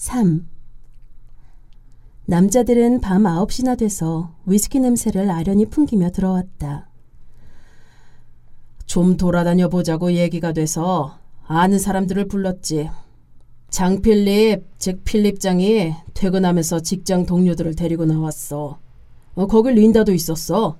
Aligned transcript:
3. 0.00 0.48
남자들은 2.24 3.02
밤 3.02 3.24
9시나 3.24 3.76
돼서 3.76 4.34
위스키 4.46 4.80
냄새를 4.80 5.30
아련히 5.30 5.66
풍기며 5.66 6.08
들어왔다. 6.08 6.88
좀 8.86 9.18
돌아다녀 9.18 9.68
보자고 9.68 10.14
얘기가 10.14 10.54
돼서 10.54 11.18
아는 11.46 11.78
사람들을 11.78 12.28
불렀지. 12.28 12.88
장필립, 13.68 14.64
즉 14.78 15.04
필립장이 15.04 15.92
퇴근하면서 16.14 16.80
직장 16.80 17.26
동료들을 17.26 17.76
데리고 17.76 18.06
나왔어. 18.06 18.78
어, 19.34 19.46
거길 19.46 19.74
린다도 19.74 20.14
있었어. 20.14 20.78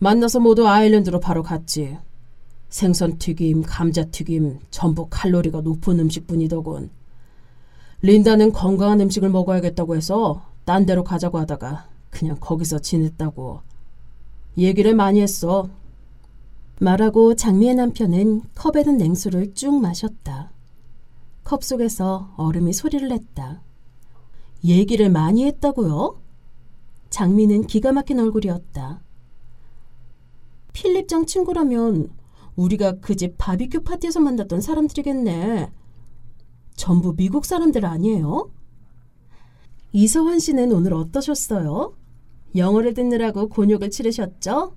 만나서 0.00 0.40
모두 0.40 0.66
아일랜드로 0.66 1.20
바로 1.20 1.44
갔지. 1.44 1.96
생선튀김, 2.70 3.62
감자튀김, 3.62 4.58
전부 4.72 5.06
칼로리가 5.08 5.60
높은 5.60 6.00
음식뿐이더군. 6.00 6.90
린다는 8.02 8.52
건강한 8.52 9.00
음식을 9.00 9.30
먹어야겠다고 9.30 9.96
해서 9.96 10.42
딴 10.64 10.86
데로 10.86 11.02
가자고 11.04 11.38
하다가 11.38 11.88
그냥 12.10 12.36
거기서 12.40 12.78
지냈다고. 12.80 13.60
얘기를 14.58 14.94
많이 14.94 15.20
했어. 15.20 15.68
말하고 16.80 17.34
장미의 17.36 17.74
남편은 17.74 18.42
컵에 18.54 18.82
든 18.84 18.98
냉수를 18.98 19.54
쭉 19.54 19.80
마셨다. 19.80 20.50
컵 21.44 21.64
속에서 21.64 22.32
얼음이 22.36 22.72
소리를 22.72 23.08
냈다. 23.08 23.62
얘기를 24.64 25.10
많이 25.10 25.44
했다고요? 25.46 26.20
장미는 27.10 27.66
기가 27.66 27.92
막힌 27.92 28.18
얼굴이었다. 28.20 29.00
필립장 30.72 31.26
친구라면 31.26 32.10
우리가 32.56 33.00
그 33.00 33.14
집 33.14 33.36
바비큐 33.38 33.82
파티에서 33.82 34.20
만났던 34.20 34.60
사람들이겠네. 34.60 35.70
전부 36.76 37.16
미국 37.16 37.44
사람들 37.44 37.84
아니에요? 37.84 38.50
이서환 39.92 40.38
씨는 40.38 40.72
오늘 40.72 40.92
어떠셨어요? 40.92 41.94
영어를 42.54 42.94
듣느라고 42.94 43.48
곤욕을 43.48 43.90
치르셨죠? 43.90 44.76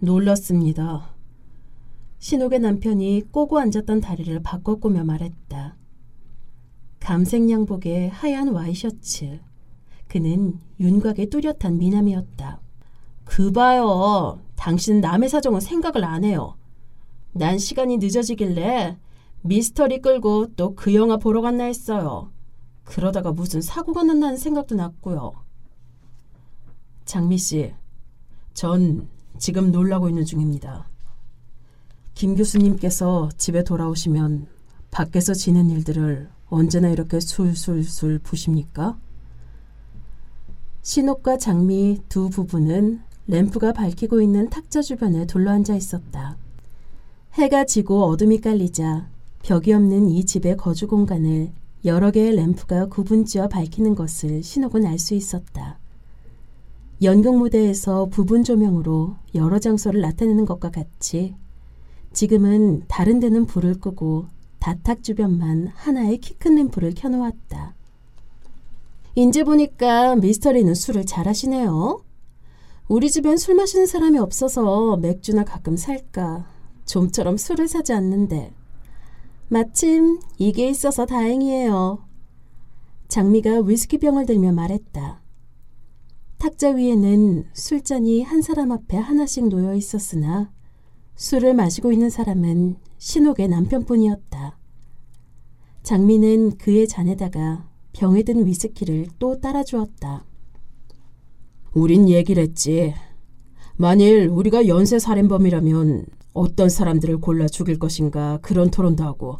놀랐습니다. 0.00 1.14
신옥의 2.18 2.58
남편이 2.60 3.28
꼬고 3.30 3.58
앉았던 3.58 4.00
다리를 4.00 4.42
바꿔꾸며 4.42 5.04
말했다. 5.04 5.76
감색 6.98 7.48
양복에 7.48 8.08
하얀 8.08 8.48
와이셔츠. 8.48 9.40
그는 10.08 10.58
윤곽에 10.80 11.26
뚜렷한 11.26 11.78
미남이었다. 11.78 12.60
그 13.24 13.52
봐요. 13.52 14.40
당신 14.56 15.00
남의 15.00 15.28
사정은 15.28 15.60
생각을 15.60 16.04
안 16.04 16.24
해요. 16.24 16.56
난 17.32 17.58
시간이 17.58 17.98
늦어지길래 17.98 18.98
미스터리 19.42 20.00
끌고 20.00 20.54
또 20.54 20.74
그 20.74 20.94
영화 20.94 21.16
보러 21.16 21.40
갔나 21.40 21.64
했어요. 21.64 22.30
그러다가 22.84 23.32
무슨 23.32 23.60
사고가 23.60 24.02
났다는 24.02 24.36
생각도 24.36 24.74
났고요. 24.74 25.32
장미 27.04 27.38
씨, 27.38 27.72
전 28.52 29.08
지금 29.38 29.72
놀라고 29.72 30.08
있는 30.08 30.24
중입니다. 30.24 30.88
김 32.14 32.36
교수님께서 32.36 33.30
집에 33.36 33.64
돌아오시면 33.64 34.46
밖에서 34.90 35.32
지낸 35.32 35.70
일들을 35.70 36.28
언제나 36.48 36.88
이렇게 36.88 37.20
술술술 37.20 38.18
부십니까? 38.18 38.98
신옥과 40.82 41.38
장미 41.38 42.00
두 42.08 42.28
부부는 42.28 43.00
램프가 43.28 43.72
밝히고 43.72 44.20
있는 44.20 44.50
탁자 44.50 44.82
주변에 44.82 45.26
둘러앉아 45.26 45.76
있었다. 45.76 46.36
해가 47.34 47.64
지고 47.64 48.04
어둠이 48.06 48.40
깔리자 48.40 49.08
벽이 49.42 49.72
없는 49.72 50.08
이 50.08 50.24
집의 50.24 50.56
거주 50.56 50.86
공간을 50.86 51.52
여러 51.84 52.10
개의 52.10 52.36
램프가 52.36 52.86
구분지어 52.86 53.48
밝히는 53.48 53.94
것을 53.94 54.42
신옥은 54.42 54.84
알 54.86 54.98
수 54.98 55.14
있었다. 55.14 55.78
연극 57.02 57.38
무대에서 57.38 58.06
부분 58.06 58.44
조명으로 58.44 59.16
여러 59.34 59.58
장소를 59.58 60.02
나타내는 60.02 60.44
것과 60.44 60.70
같이 60.70 61.34
지금은 62.12 62.82
다른 62.88 63.18
데는 63.20 63.46
불을 63.46 63.80
끄고 63.80 64.26
다탁 64.58 65.02
주변만 65.02 65.68
하나의 65.68 66.18
키 66.18 66.34
큰 66.34 66.56
램프를 66.56 66.92
켜놓았다. 66.94 67.74
인제 69.14 69.44
보니까 69.44 70.16
미스터리는 70.16 70.74
술을 70.74 71.06
잘하시네요. 71.06 72.02
우리 72.88 73.10
집엔 73.10 73.38
술 73.38 73.54
마시는 73.54 73.86
사람이 73.86 74.18
없어서 74.18 74.98
맥주나 74.98 75.44
가끔 75.44 75.76
살까 75.76 76.46
좀처럼 76.84 77.38
술을 77.38 77.68
사지 77.68 77.92
않는데 77.94 78.52
마침 79.52 80.20
이게 80.38 80.68
있어서 80.68 81.06
다행이에요. 81.06 82.06
장미가 83.08 83.62
위스키 83.62 83.98
병을 83.98 84.24
들며 84.24 84.52
말했다. 84.52 85.20
탁자 86.38 86.70
위에는 86.70 87.48
술잔이 87.52 88.22
한 88.22 88.42
사람 88.42 88.70
앞에 88.70 88.96
하나씩 88.96 89.48
놓여 89.48 89.74
있었으나 89.74 90.52
술을 91.16 91.54
마시고 91.54 91.90
있는 91.90 92.10
사람은 92.10 92.76
신옥의 92.98 93.48
남편뿐이었다. 93.48 94.56
장미는 95.82 96.56
그의 96.56 96.86
잔에다가 96.86 97.68
병에 97.92 98.22
든 98.22 98.46
위스키를 98.46 99.08
또 99.18 99.40
따라 99.40 99.64
주었다. 99.64 100.24
우린 101.74 102.08
얘기를 102.08 102.40
했지. 102.40 102.94
만일 103.76 104.28
우리가 104.28 104.68
연쇄 104.68 105.00
살인범이라면 105.00 106.19
어떤 106.32 106.68
사람들을 106.68 107.18
골라 107.18 107.46
죽일 107.48 107.78
것인가 107.78 108.38
그런 108.42 108.70
토론도 108.70 109.02
하고 109.04 109.38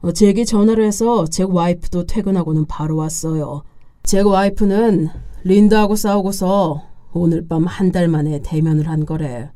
어, 0.00 0.12
제게 0.12 0.44
전화를 0.44 0.84
해서 0.84 1.26
제 1.26 1.42
와이프도 1.42 2.06
퇴근하고는 2.06 2.66
바로 2.66 2.96
왔어요. 2.96 3.62
제 4.02 4.20
와이프는 4.20 5.08
린다하고 5.44 5.96
싸우고서 5.96 6.82
오늘 7.12 7.46
밤 7.48 7.66
한 7.66 7.92
달 7.92 8.08
만에 8.08 8.40
대면을 8.42 8.88
한 8.88 9.06
거래. 9.06 9.50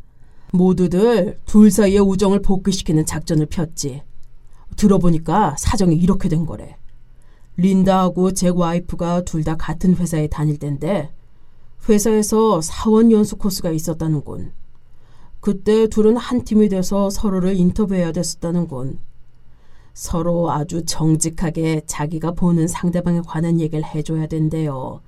모두들 0.52 1.38
둘 1.46 1.70
사이의 1.70 2.00
우정을 2.00 2.40
복귀시키는 2.42 3.06
작전을 3.06 3.46
폈지. 3.46 4.02
들어보니까 4.76 5.56
사정이 5.58 5.94
이렇게 5.94 6.28
된 6.28 6.46
거래. 6.46 6.76
린다하고 7.56 8.32
제 8.32 8.48
와이프가 8.48 9.22
둘 9.22 9.44
다 9.44 9.56
같은 9.56 9.94
회사에 9.96 10.26
다닐 10.26 10.58
텐데 10.58 11.10
회사에서 11.88 12.60
사원 12.62 13.12
연수 13.12 13.36
코스가 13.36 13.70
있었다는군. 13.70 14.52
그때 15.40 15.86
둘은 15.86 16.16
한 16.16 16.44
팀이 16.44 16.68
돼서 16.68 17.08
서로를 17.10 17.56
인터뷰해야 17.56 18.12
됐었다는군. 18.12 18.98
서로 19.94 20.50
아주 20.50 20.84
정직하게 20.84 21.82
자기가 21.86 22.32
보는 22.32 22.68
상대방에 22.68 23.22
관한 23.26 23.60
얘기를 23.60 23.84
해줘야 23.84 24.26
된대요. 24.26 25.00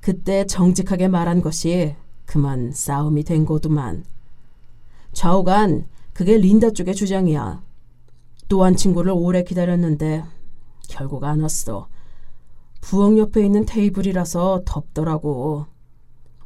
그때 0.00 0.46
정직하게 0.46 1.08
말한 1.08 1.42
것이 1.42 1.94
그만 2.26 2.72
싸움이 2.72 3.24
된 3.24 3.44
거두만. 3.44 4.04
좌우간 5.12 5.86
그게 6.12 6.36
린다 6.36 6.70
쪽의 6.70 6.94
주장이야. 6.94 7.62
또한 8.48 8.76
친구를 8.76 9.12
오래 9.14 9.42
기다렸는데 9.44 10.24
결국 10.88 11.24
안 11.24 11.40
왔어. 11.40 11.88
부엌 12.82 13.16
옆에 13.16 13.44
있는 13.44 13.64
테이블이라서 13.64 14.62
덥더라고. 14.66 15.66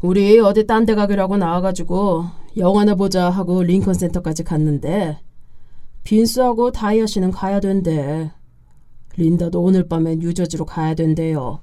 우리 0.02 0.38
어디 0.38 0.66
딴 0.66 0.86
데 0.86 0.94
가기로 0.94 1.22
하고 1.22 1.36
나와가지고 1.36 2.26
영화나 2.56 2.94
보자 2.94 3.28
하고 3.28 3.62
링컨 3.62 3.94
센터까지 3.94 4.42
갔는데 4.42 5.18
빈스하고 6.04 6.70
다이아 6.70 7.06
씨는 7.06 7.32
가야 7.32 7.60
된대. 7.60 8.30
린다도 9.16 9.60
오늘 9.60 9.88
밤엔 9.88 10.22
유저지로 10.22 10.64
가야 10.64 10.94
된대요. 10.94 11.60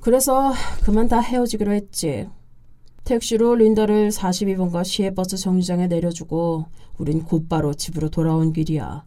그래서 0.00 0.52
그만 0.82 1.08
다 1.08 1.20
헤어지기로 1.20 1.72
했지. 1.72 2.28
택시로 3.04 3.54
린다를 3.54 4.10
42번가 4.10 4.84
시외버스 4.84 5.36
정류장에 5.36 5.86
내려주고 5.86 6.66
우린 6.98 7.22
곧바로 7.22 7.72
집으로 7.72 8.10
돌아온 8.10 8.52
길이야. 8.52 9.04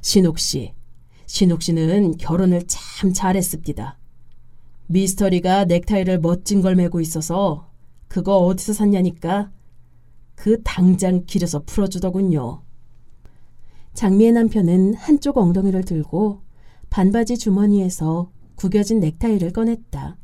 신옥 0.00 0.38
씨. 0.40 0.74
신옥 1.26 1.62
씨는 1.62 2.16
결혼을 2.16 2.64
참 2.66 3.12
잘했습니다. 3.12 3.96
미스터리가 4.88 5.66
넥타이를 5.66 6.18
멋진 6.18 6.62
걸 6.62 6.74
메고 6.74 7.00
있어서 7.00 7.70
그거 8.08 8.38
어디서 8.38 8.72
샀냐니까 8.72 9.52
그 10.40 10.62
당장 10.62 11.26
길에서 11.26 11.64
풀어주더군요. 11.66 12.62
장미의 13.92 14.32
남편은 14.32 14.94
한쪽 14.94 15.36
엉덩이를 15.36 15.84
들고 15.84 16.40
반바지 16.88 17.36
주머니에서 17.36 18.30
구겨진 18.54 19.00
넥타이를 19.00 19.52
꺼냈다. 19.52 20.16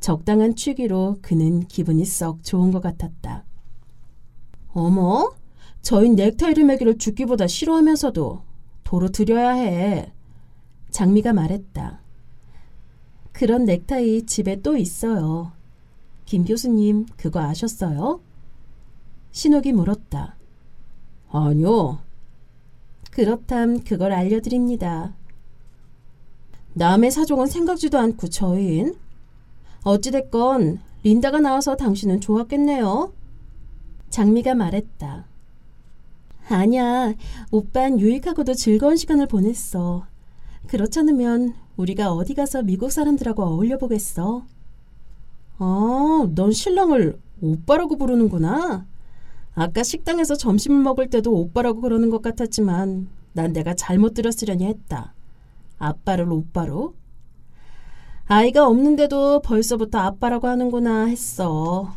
적당한 0.00 0.56
취기로 0.56 1.18
그는 1.20 1.60
기분이 1.68 2.06
썩 2.06 2.42
좋은 2.42 2.70
것 2.70 2.80
같았다. 2.80 3.44
어머, 4.72 5.30
저희 5.82 6.08
넥타이를 6.08 6.64
매기를 6.64 6.96
죽기보다 6.96 7.46
싫어하면서도 7.46 8.42
도로 8.82 9.10
드려야 9.10 9.50
해. 9.50 10.10
장미가 10.90 11.34
말했다. 11.34 12.00
그런 13.32 13.66
넥타이 13.66 14.24
집에 14.24 14.62
또 14.62 14.74
있어요. 14.78 15.52
김 16.24 16.46
교수님, 16.46 17.04
그거 17.18 17.40
아셨어요? 17.40 18.20
신옥이 19.32 19.72
물었다. 19.72 20.36
아니요. 21.30 21.98
그렇담 23.10 23.80
그걸 23.80 24.12
알려드립니다. 24.12 25.14
남의 26.74 27.10
사정은 27.10 27.46
생각지도 27.46 27.98
않고 27.98 28.28
저인. 28.28 28.94
어찌됐건 29.84 30.80
린다가 31.02 31.40
나와서 31.40 31.76
당신은 31.76 32.20
좋았겠네요. 32.20 33.12
장미가 34.10 34.54
말했다. 34.54 35.26
아니야, 36.48 37.14
오빤 37.50 37.98
유익하고도 37.98 38.54
즐거운 38.54 38.96
시간을 38.96 39.26
보냈어. 39.26 40.06
그렇지 40.66 41.00
않으면 41.00 41.54
우리가 41.76 42.12
어디 42.12 42.34
가서 42.34 42.62
미국 42.62 42.92
사람들하고 42.92 43.42
어울려 43.42 43.78
보겠어. 43.78 44.44
아, 45.58 46.26
넌 46.34 46.52
신랑을 46.52 47.18
오빠라고 47.40 47.96
부르는구나. 47.96 48.86
아까 49.54 49.82
식당에서 49.82 50.34
점심을 50.36 50.82
먹을 50.82 51.10
때도 51.10 51.32
오빠라고 51.32 51.82
그러는 51.82 52.10
것 52.10 52.22
같았지만 52.22 53.08
난 53.34 53.52
내가 53.52 53.74
잘못 53.74 54.14
들었으려니 54.14 54.64
했다. 54.64 55.14
아빠를 55.78 56.30
오빠로? 56.32 56.94
아이가 58.26 58.66
없는데도 58.66 59.40
벌써부터 59.42 59.98
아빠라고 59.98 60.46
하는구나 60.46 61.06
했어. 61.06 61.92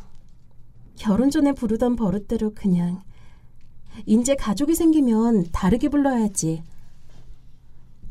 결혼 0.96 1.30
전에 1.30 1.54
부르던 1.54 1.96
버릇대로 1.96 2.54
그냥 2.54 3.02
이제 4.06 4.36
가족이 4.36 4.75
생기면 4.75 5.46
다르게 5.52 5.88
불러야지. 5.90 6.63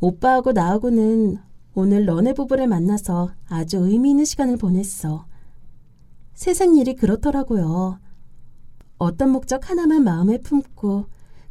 오빠하고 0.01 0.53
나하고는 0.53 1.39
오늘 1.75 2.05
너네 2.05 2.35
부부를 2.35 2.67
만나서 2.67 3.33
아주 3.49 3.79
의미 3.79 4.11
있는 4.11 4.25
시간을 4.25 4.57
보냈어. 4.57 5.27
세상 6.35 6.77
일이 6.77 6.95
그렇더라고요. 6.95 7.99
어떤 8.99 9.31
목적 9.31 9.71
하나만 9.71 10.05
마음에 10.05 10.39
품고 10.39 11.07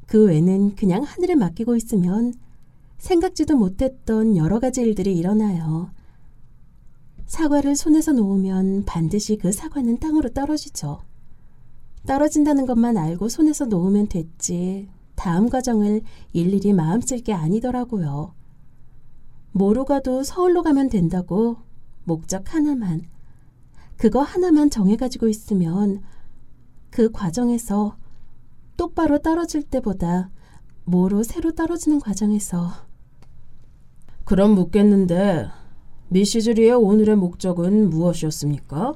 그 0.07 0.25
외는 0.25 0.75
그냥 0.75 1.03
하늘에 1.03 1.35
맡기고 1.35 1.75
있으면 1.75 2.33
생각지도 2.97 3.57
못했던 3.57 4.37
여러 4.37 4.59
가지 4.59 4.81
일들이 4.81 5.17
일어나요. 5.17 5.91
사과를 7.25 7.75
손에서 7.75 8.11
놓으면 8.11 8.85
반드시 8.85 9.37
그 9.37 9.51
사과는 9.51 9.99
땅으로 9.99 10.29
떨어지죠. 10.29 11.01
떨어진다는 12.05 12.65
것만 12.65 12.97
알고 12.97 13.29
손에서 13.29 13.65
놓으면 13.65 14.07
됐지. 14.07 14.89
다음 15.15 15.49
과정을 15.49 16.01
일일이 16.33 16.73
마음 16.73 17.01
쓸 17.01 17.21
게 17.21 17.33
아니더라고요. 17.33 18.33
뭐로 19.51 19.85
가도 19.85 20.23
서울로 20.23 20.63
가면 20.63 20.89
된다고 20.89 21.57
목적 22.03 22.53
하나만, 22.53 23.03
그거 23.97 24.21
하나만 24.21 24.69
정해가지고 24.69 25.27
있으면 25.27 26.01
그 26.93 27.11
과정에서 27.11 27.95
똑바로 28.77 29.17
떨어질 29.17 29.63
때보다 29.63 30.29
뭐로 30.85 31.23
새로 31.23 31.51
떨어지는 31.51 31.99
과정에서 31.99 32.71
그럼 34.25 34.51
묻겠는데 34.51 35.47
미시즈리의 36.09 36.73
오늘의 36.73 37.15
목적은 37.15 37.89
무엇이었습니까? 37.89 38.93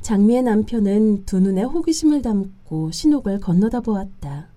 장미의 0.00 0.44
남편은 0.44 1.26
두 1.26 1.40
눈에 1.40 1.62
호기심을 1.62 2.22
담고 2.22 2.90
신옥을 2.90 3.38
건너다 3.40 3.80
보았다. 3.80 4.48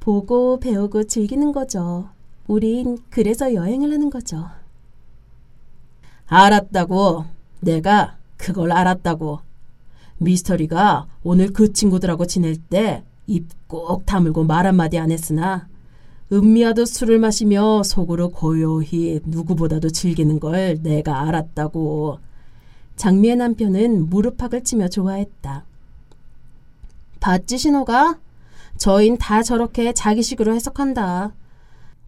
보고 0.00 0.58
배우고 0.58 1.04
즐기는 1.04 1.52
거죠. 1.52 2.08
우린 2.48 2.98
그래서 3.10 3.54
여행을 3.54 3.92
하는 3.92 4.10
거죠. 4.10 4.48
알았다고. 6.26 7.24
내가 7.60 8.18
그걸 8.36 8.72
알았다고. 8.72 9.45
미스터리가 10.18 11.06
오늘 11.22 11.52
그 11.52 11.72
친구들하고 11.72 12.26
지낼 12.26 12.56
때 12.56 13.04
입 13.26 13.56
꼭 13.66 14.06
다물고 14.06 14.44
말 14.44 14.66
한마디 14.66 14.98
안 14.98 15.10
했으나 15.10 15.68
은미와도 16.32 16.84
술을 16.84 17.18
마시며 17.18 17.82
속으로 17.84 18.30
고요히 18.30 19.20
누구보다도 19.24 19.90
즐기는 19.90 20.40
걸 20.40 20.78
내가 20.82 21.22
알았다고. 21.22 22.18
장미의 22.96 23.36
남편은 23.36 24.08
무릎팍을 24.08 24.64
치며 24.64 24.88
좋아했다. 24.88 25.64
봤지 27.20 27.58
신호가? 27.58 28.18
저인 28.76 29.18
다 29.18 29.42
저렇게 29.42 29.92
자기식으로 29.92 30.52
해석한다. 30.54 31.32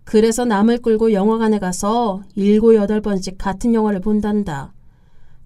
그래서 0.05 0.45
남을 0.45 0.79
끌고 0.79 1.13
영화관에 1.13 1.61
가서 1.61 2.23
일곱 2.35 2.75
여덟 2.75 3.01
번씩 3.01 3.39
같은 3.39 3.73
영화를 3.73 4.01
본단다. 4.01 4.73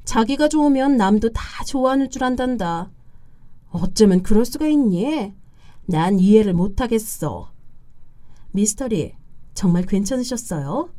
자기가 0.05 0.49
좋으면 0.49 0.97
남도 0.97 1.31
다 1.33 1.65
좋아하는 1.65 2.11
줄 2.11 2.25
안단다. 2.25 2.91
어쩌면 3.71 4.23
그럴 4.23 4.45
수가 4.45 4.67
있니? 4.67 5.35
난 5.87 6.19
이해를 6.19 6.53
못하겠어. 6.53 7.51
미스터리, 8.51 9.15
정말 9.55 9.85
괜찮으셨어요? 9.85 10.91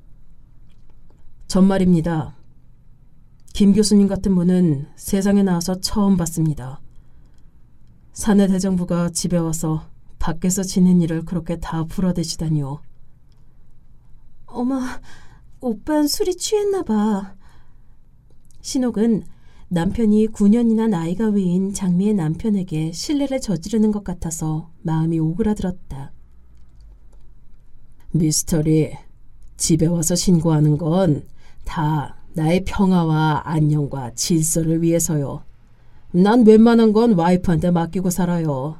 전말입니다. 1.47 2.35
김 3.53 3.73
교수님 3.73 4.07
같은 4.07 4.33
분은 4.33 4.87
세상에 4.95 5.43
나와서 5.43 5.79
처음 5.79 6.17
봤습니다. 6.17 6.81
사내 8.11 8.47
대정부가 8.47 9.09
집에 9.09 9.37
와서 9.37 9.87
밖에서 10.17 10.63
지낸 10.63 11.01
일을 11.01 11.25
그렇게 11.25 11.59
다 11.59 11.83
풀어대시다니요. 11.83 12.81
어머, 14.47 14.79
오빤 15.61 16.07
술이 16.07 16.35
취했나 16.37 16.83
봐. 16.83 17.35
신옥은 18.63 19.25
남편이 19.69 20.29
9년이나 20.29 20.89
나이가 20.89 21.27
위인 21.27 21.71
장미의 21.73 22.15
남편에게 22.15 22.91
신뢰를 22.91 23.39
저지르는 23.39 23.91
것 23.91 24.03
같아서 24.03 24.71
마음이 24.81 25.19
오그라들었다. 25.19 26.11
미스터리, 28.11 28.93
집에 29.57 29.85
와서 29.85 30.15
신고하는 30.15 30.79
건 30.79 31.33
다 31.65 32.15
나의 32.33 32.63
평화와 32.65 33.43
안녕과 33.45 34.11
질서를 34.15 34.81
위해서요. 34.81 35.43
난 36.11 36.45
웬만한 36.45 36.93
건 36.93 37.13
와이프한테 37.13 37.71
맡기고 37.71 38.09
살아요. 38.09 38.77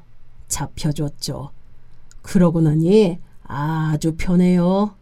잡혀줬죠. 0.48 1.52
그러고 2.22 2.62
나니 2.62 3.20
아주 3.44 4.16
편해요. 4.16 4.96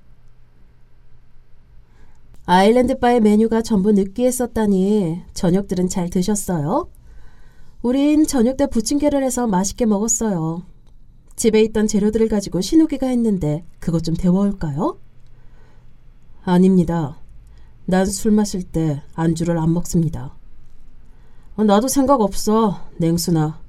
아일랜드 2.53 3.00
바의 3.00 3.21
메뉴가 3.21 3.62
전부 3.62 3.94
느끼했었다니 3.94 5.21
저녁들은 5.33 5.88
잘 5.88 6.09
드셨어요? 6.09 6.89
우린 7.81 8.27
저녁 8.27 8.57
때 8.57 8.68
부침개를 8.68 9.24
해서 9.24 9.48
맛있게 9.48 9.86
먹었어요. 9.86 10.63
집에 11.38 11.62
있던 11.62 11.88
재료들을 11.88 12.27
가지고 12.27 12.59
신우기가 12.59 13.07
했는데 13.07 13.63
그것 13.80 14.03
좀 14.03 14.18
데워올까요? 14.18 15.00
아닙니다. 16.44 17.21
난 17.85 18.06
술 18.06 18.31
마실 18.33 18.64
때 18.64 19.02
안주를 19.14 19.57
안 19.57 19.73
먹습니다. 19.73 20.35
나도 21.56 21.87
생각 21.87 22.19
없어, 22.19 22.81
냉수나. 22.97 23.61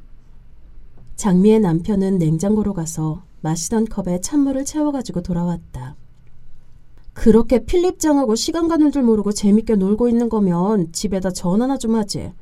장미의 1.14 1.61
남편은 1.61 2.18
냉장고로 2.18 2.75
가서 2.75 3.23
마시던 3.42 3.85
컵에 3.85 4.21
찬물을 4.23 4.64
채워가지고 4.64 5.23
돌아왔다. 5.23 5.95
그렇게 7.12 7.64
필립장하고 7.64 8.35
시간 8.35 8.69
가는 8.69 8.90
줄 8.90 9.02
모르고 9.02 9.33
재밌게 9.33 9.76
놀고 9.76 10.09
있는 10.09 10.28
거면 10.28 10.92
집에다 10.92 11.31
전화나 11.31 11.76
좀 11.76 11.95
하지. 11.95 12.33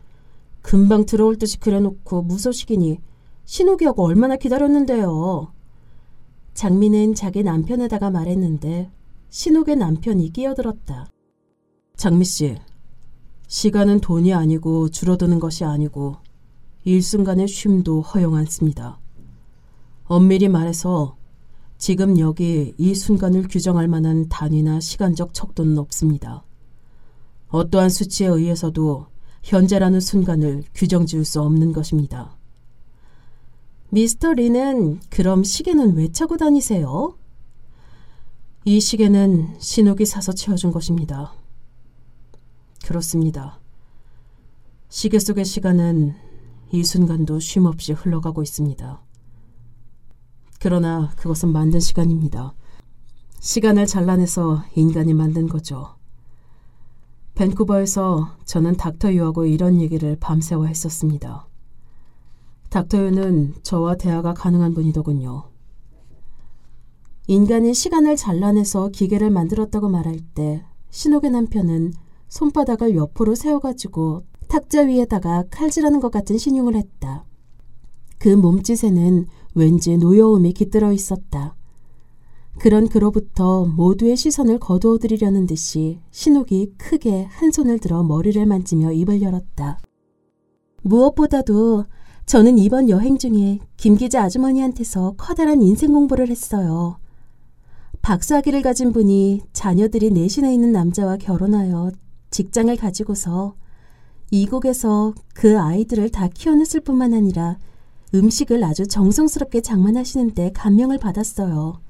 금방 0.63 1.07
들어올 1.07 1.37
듯이 1.37 1.59
그래놓고 1.59 2.23
무소식이니 2.23 2.99
신호기하고 3.45 4.05
얼마나 4.05 4.37
기다렸는데요. 4.37 5.53
장미는 6.55 7.15
자기 7.15 7.43
남편에다가 7.43 8.11
말했는데 8.11 8.91
신옥의 9.31 9.77
남편이 9.77 10.33
끼어들었다. 10.33 11.11
장미 11.97 12.25
씨, 12.25 12.57
시간은 13.47 14.01
돈이 14.01 14.33
아니고 14.33 14.91
줄어드는 14.91 15.41
것이 15.41 15.65
아니고 15.65 16.17
일순간의 16.85 17.49
쉼도 17.49 18.03
허용 18.03 18.37
않습니다. 18.37 18.99
엄밀히 20.05 20.49
말해서 20.49 21.17
지금 21.81 22.19
여기 22.19 22.75
이 22.77 22.95
순간을 22.95 23.49
규정할 23.49 23.89
만한 23.89 24.29
단위나 24.29 24.81
시간적 24.81 25.33
척도는 25.33 25.79
없습니다. 25.79 26.45
어떠한 27.49 27.89
수치에 27.89 28.27
의해서도 28.27 29.07
현재라는 29.43 29.99
순간을 29.99 30.65
규정 30.75 31.07
지을 31.07 31.25
수 31.25 31.41
없는 31.41 31.73
것입니다. 31.73 32.37
미스터 33.89 34.35
리는 34.35 35.01
그럼 35.09 35.43
시계는 35.43 35.97
왜 35.97 36.13
차고 36.13 36.37
다니세요? 36.37 37.17
이 38.67 38.79
시계는 38.79 39.59
신옥이 39.59 40.05
사서 40.05 40.33
채워준 40.33 40.73
것입니다. 40.73 41.33
그렇습니다. 42.85 43.59
시계 44.91 45.19
속의 45.19 45.47
시간은 45.47 46.15
이 46.73 46.85
순간도 46.85 47.41
쉼없이 47.41 47.95
흘러가고 47.95 48.43
있습니다. 48.43 49.01
그러나 50.61 51.11
그것은 51.17 51.53
만든 51.53 51.81
시간입니다. 51.81 52.53
시간을 53.41 53.87
잘라내서 53.87 54.63
인간이 54.75 55.15
만든 55.15 55.49
거죠. 55.49 55.97
밴쿠버에서 57.35 58.37
저는 58.45 58.77
닥터 58.77 59.15
유하고 59.15 59.47
이런 59.47 59.81
얘기를 59.81 60.17
밤새워 60.21 60.67
했었습니다. 60.67 61.47
닥터 62.69 63.07
유는 63.07 63.55
저와 63.63 63.97
대화가 63.97 64.35
가능한 64.35 64.75
분이더군요. 64.75 65.45
인간이 67.27 67.73
시간을 67.73 68.17
잘라내서 68.17 68.91
기계를 68.91 69.31
만들었다고 69.31 69.89
말할 69.89 70.21
때 70.35 70.63
신옥의 70.91 71.31
남편은 71.31 71.95
손바닥을 72.29 72.97
옆으로 72.97 73.35
세워가지고 73.35 74.25
탁자 74.49 74.83
위에다가 74.83 75.45
칼질하는 75.51 76.01
것 76.01 76.11
같은 76.11 76.37
신용을 76.37 76.75
했다. 76.75 77.25
그 78.19 78.29
몸짓에는 78.29 79.27
왠지 79.55 79.97
노여움이 79.97 80.53
깃들어 80.53 80.93
있었다. 80.93 81.55
그런 82.59 82.89
그로부터 82.89 83.65
모두의 83.65 84.17
시선을 84.17 84.59
거두어들이려는 84.59 85.47
듯이 85.47 85.99
신옥이 86.11 86.75
크게 86.77 87.25
한 87.25 87.51
손을 87.51 87.79
들어 87.79 88.03
머리를 88.03 88.45
만지며 88.45 88.93
입을 88.93 89.23
열었다. 89.23 89.79
무엇보다도 90.83 91.87
저는 92.27 92.59
이번 92.59 92.89
여행 92.91 93.19
중에 93.19 93.59
김 93.77 93.97
기자 93.97 94.23
아주머니한테서 94.25 95.15
커다란 95.17 95.63
인생 95.63 95.93
공부를 95.93 96.29
했어요. 96.29 96.99
박사학위를 98.03 98.63
가진 98.63 98.93
분이 98.93 99.43
자녀들이 99.53 100.11
넷이나 100.11 100.51
있는 100.51 100.73
남자와 100.73 101.17
결혼하여 101.17 101.91
직장을 102.31 102.75
가지고서 102.77 103.55
이국에서 104.31 105.13
그 105.35 105.59
아이들을 105.59 106.11
다 106.11 106.29
키워냈을 106.29 106.81
뿐만 106.81 107.15
아니라 107.15 107.59
음식을 108.15 108.65
아주 108.65 108.87
정성스럽게 108.87 109.61
장만하시는데 109.61 110.53
감명을 110.53 110.99
받았어요. 110.99 111.81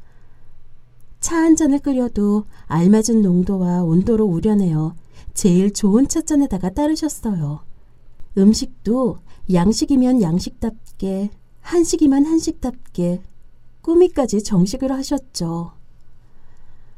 차 1.20 1.36
한 1.36 1.54
잔을 1.56 1.78
끓여도 1.78 2.44
알맞은 2.66 3.22
농도와 3.22 3.82
온도로 3.82 4.24
우려내어 4.26 4.94
제일 5.34 5.72
좋은 5.72 6.08
찻잔에다가 6.08 6.70
따르셨어요. 6.70 7.60
음식도 8.36 9.18
양식이면 9.52 10.22
양식답게, 10.22 11.30
한식이면 11.60 12.26
한식답게, 12.26 13.22
꾸미까지 13.82 14.42
정식으로 14.42 14.94
하셨죠. 14.94 15.72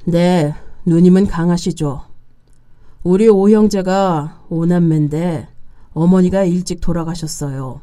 네, 0.05 0.55
누님은 0.87 1.27
강하시죠. 1.27 2.03
우리 3.05 3.29
오형제가 3.29 4.47
오남매인데 4.49 5.49
어머니가 5.95 6.45
일찍 6.45 6.81
돌아가셨어요. 6.81 7.81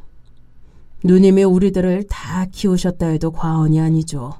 누님이 1.02 1.44
우리들을 1.44 2.04
다 2.08 2.46
키우셨다 2.50 3.06
해도 3.06 3.30
과언이 3.30 3.80
아니죠. 3.80 4.34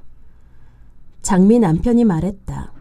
장미 1.21 1.59
남편이 1.59 2.05
말했다. 2.05 2.71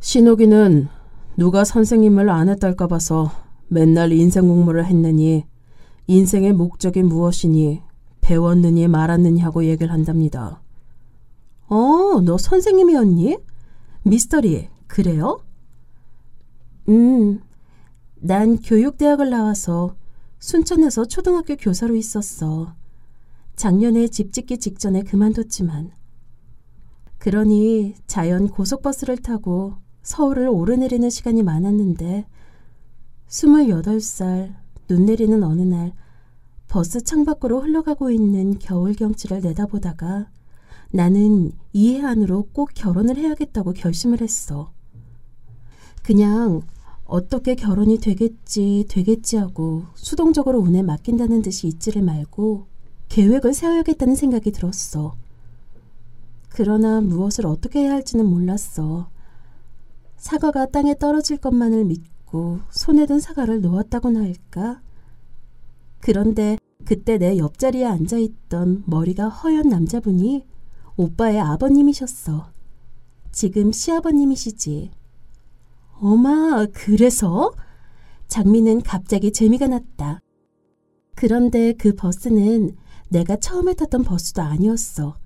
신옥이는 0.00 0.88
누가 1.36 1.64
선생님을 1.64 2.28
안 2.28 2.48
했달까 2.48 2.88
봐서 2.88 3.30
맨날 3.68 4.12
인생 4.12 4.48
공부를 4.48 4.84
했느니 4.86 5.44
인생의 6.06 6.52
목적이 6.52 7.04
무엇이니 7.04 7.80
배웠느니 8.20 8.88
말았느니 8.88 9.40
하고 9.40 9.64
얘기를 9.64 9.92
한답니다. 9.92 10.60
어, 11.68 12.20
너 12.20 12.36
선생님이었니? 12.38 13.38
미스터리, 14.02 14.68
그래요? 14.88 15.40
음, 16.88 17.40
난 18.16 18.58
교육대학을 18.58 19.30
나와서 19.30 19.94
순천에서 20.42 21.04
초등학교 21.04 21.54
교사로 21.54 21.94
있었어. 21.94 22.74
작년에 23.54 24.08
집 24.08 24.32
짓기 24.32 24.58
직전에 24.58 25.02
그만뒀지만. 25.02 25.92
그러니 27.18 27.94
자연 28.08 28.48
고속버스를 28.48 29.18
타고 29.18 29.74
서울을 30.02 30.48
오르내리는 30.48 31.08
시간이 31.10 31.44
많았는데, 31.44 32.26
28살, 33.28 34.56
눈 34.88 35.06
내리는 35.06 35.40
어느 35.44 35.62
날, 35.62 35.92
버스 36.66 37.04
창밖으로 37.04 37.60
흘러가고 37.60 38.10
있는 38.10 38.58
겨울 38.58 38.94
경치를 38.94 39.42
내다보다가 39.42 40.28
나는 40.90 41.52
이해 41.72 42.04
안으로 42.04 42.48
꼭 42.52 42.70
결혼을 42.74 43.16
해야겠다고 43.16 43.74
결심을 43.74 44.20
했어. 44.20 44.72
그냥 46.02 46.62
어떻게 47.12 47.54
결혼이 47.54 47.98
되겠지, 47.98 48.86
되겠지 48.88 49.36
하고 49.36 49.82
수동적으로 49.94 50.60
운에 50.60 50.80
맡긴다는 50.80 51.42
듯이 51.42 51.66
있지를 51.66 52.00
말고 52.00 52.68
계획을 53.10 53.52
세워야겠다는 53.52 54.14
생각이 54.14 54.50
들었어. 54.50 55.14
그러나 56.48 57.02
무엇을 57.02 57.44
어떻게 57.44 57.80
해야 57.80 57.92
할지는 57.92 58.24
몰랐어. 58.24 59.10
사과가 60.16 60.68
땅에 60.70 60.96
떨어질 60.96 61.36
것만을 61.36 61.84
믿고 61.84 62.60
손에 62.70 63.04
든 63.04 63.20
사과를 63.20 63.60
놓았다고나 63.60 64.20
할까? 64.20 64.80
그런데 66.00 66.56
그때 66.86 67.18
내 67.18 67.36
옆자리에 67.36 67.84
앉아있던 67.84 68.84
머리가 68.86 69.28
허연 69.28 69.68
남자분이 69.68 70.46
오빠의 70.96 71.40
아버님이셨어. 71.40 72.50
지금 73.32 73.70
시아버님이시지. 73.70 75.01
어마, 76.04 76.66
그래서? 76.72 77.52
장미는 78.26 78.82
갑자기 78.82 79.30
재미가 79.30 79.68
났다. 79.68 80.18
그런데 81.14 81.74
그 81.74 81.94
버스는 81.94 82.74
내가 83.08 83.36
처음에 83.36 83.74
탔던 83.74 84.02
버스도 84.02 84.42
아니었어. 84.42 85.16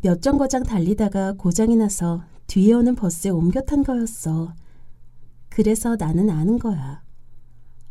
몇 0.00 0.22
정거장 0.22 0.62
달리다가 0.62 1.34
고장이 1.34 1.76
나서 1.76 2.22
뒤에 2.46 2.72
오는 2.72 2.94
버스에 2.94 3.30
옮겨 3.32 3.60
탄 3.60 3.82
거였어. 3.82 4.54
그래서 5.50 5.96
나는 5.96 6.30
아는 6.30 6.58
거야. 6.58 7.02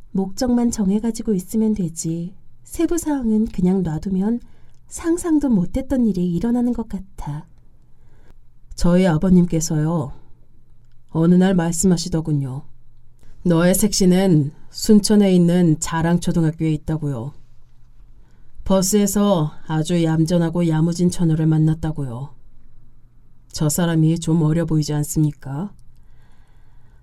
목적만 0.09 0.71
정해가지고 0.71 1.35
있으면 1.35 1.75
되지. 1.75 2.33
세부 2.63 2.97
사항은 2.97 3.45
그냥 3.49 3.83
놔두면 3.83 4.39
상상도 4.87 5.49
못했던 5.49 6.07
일이 6.07 6.33
일어나는 6.33 6.73
것 6.73 6.89
같아. 6.89 7.45
저희 8.73 9.05
아버님께서요. 9.05 10.20
어느 11.11 11.35
날 11.35 11.53
말씀하시더군요. 11.53 12.63
너의 13.43 13.75
색시는 13.75 14.51
순천에 14.69 15.33
있는 15.33 15.79
자랑초등학교에 15.79 16.71
있다고요. 16.71 17.33
버스에서 18.63 19.51
아주 19.67 20.03
얌전하고 20.03 20.67
야무진 20.67 21.09
처녀를 21.09 21.45
만났다고요. 21.47 22.33
저 23.51 23.67
사람이 23.67 24.19
좀 24.19 24.41
어려 24.43 24.65
보이지 24.65 24.93
않습니까? 24.93 25.73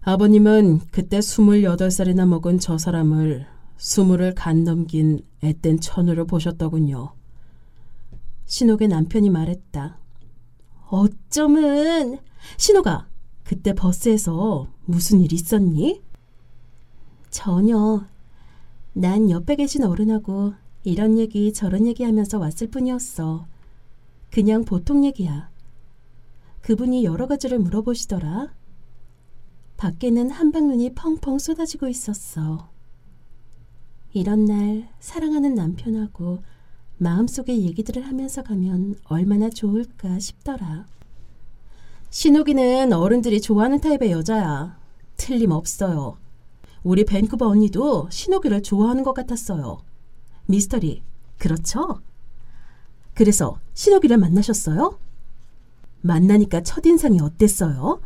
아버님은 0.01 0.81
그때 0.91 1.19
28살이나 1.19 2.27
먹은 2.27 2.59
저 2.59 2.79
사람을 2.79 3.47
스물을 3.77 4.35
간 4.35 4.65
넘긴 4.65 5.21
앳된 5.43 5.81
처녀로 5.81 6.27
보셨더군요. 6.27 7.13
신옥의 8.47 8.89
남편이 8.89 9.29
말했다. 9.29 9.99
어쩌면 10.89 12.19
신옥아 12.57 13.08
그때 13.49 13.73
버스에서 13.73 14.69
무슨 14.85 15.23
일 15.23 15.33
있었니? 15.33 16.03
전혀. 17.31 18.05
난 18.93 19.31
옆에 19.31 19.57
계신 19.57 19.85
어른하고 19.85 20.53
이런 20.85 21.17
얘기 21.17 21.51
저런 21.55 21.87
얘기 21.87 22.05
하면서 22.05 22.39
왔을 22.39 22.69
뿐이었어. 22.69 23.47
그냥 24.31 24.67
보통 24.67 25.03
얘기야. 25.07 25.49
그분이 26.61 27.05
여러 27.05 27.27
가지를 27.27 27.59
물어보시더라. 27.61 28.53
밖에는 29.79 30.29
한방눈이 30.29 30.93
펑펑 30.93 31.39
쏟아지고 31.39 31.89
있었어. 31.89 32.69
이런 34.13 34.45
날 34.45 34.91
사랑하는 35.01 35.55
남편하고 35.55 36.43
마음속의 36.99 37.63
얘기들을 37.63 38.07
하면서 38.07 38.43
가면 38.43 38.97
얼마나 39.05 39.49
좋을까 39.49 40.19
싶더라. 40.19 40.98
신욱이는 42.11 42.93
어른들이 42.93 43.41
좋아하는 43.41 43.81
타입의 43.81 44.11
여자야. 44.13 44.79
틀림없어요. 45.17 46.17
우리 46.83 47.05
밴쿠버 47.05 47.47
언니도 47.47 48.09
신욱이를 48.11 48.63
좋아하는 48.63 49.03
것 49.03 49.13
같았어요. 49.13 49.79
미스터리, 50.47 51.03
그렇죠? 51.39 52.01
그래서 53.15 53.59
신욱이를 53.75 54.17
만나셨어요? 54.17 54.99
만나니까 56.01 56.63
첫인상이 56.63 57.21
어땠어요? 57.21 58.01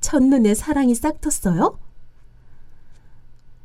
첫눈에 0.00 0.54
사랑이 0.54 0.94
싹 0.94 1.20
텄어요? 1.20 1.76